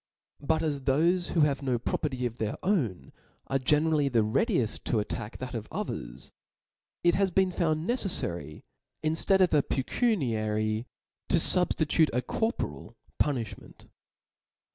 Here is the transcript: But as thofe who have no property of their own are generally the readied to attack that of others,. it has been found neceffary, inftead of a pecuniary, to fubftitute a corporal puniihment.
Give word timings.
But 0.41 0.63
as 0.63 0.79
thofe 0.79 1.33
who 1.33 1.41
have 1.41 1.61
no 1.61 1.77
property 1.77 2.25
of 2.25 2.39
their 2.39 2.55
own 2.63 3.11
are 3.45 3.59
generally 3.59 4.09
the 4.09 4.23
readied 4.23 4.69
to 4.85 4.97
attack 4.97 5.37
that 5.37 5.53
of 5.53 5.67
others,. 5.71 6.31
it 7.03 7.13
has 7.13 7.29
been 7.29 7.51
found 7.51 7.87
neceffary, 7.87 8.63
inftead 9.03 9.41
of 9.41 9.53
a 9.53 9.61
pecuniary, 9.61 10.87
to 11.29 11.37
fubftitute 11.37 12.09
a 12.13 12.23
corporal 12.23 12.95
puniihment. 13.21 13.89